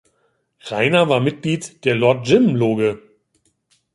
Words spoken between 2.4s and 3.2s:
Loge.